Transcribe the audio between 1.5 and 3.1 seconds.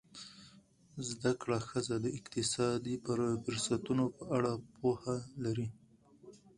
ښځه د اقتصادي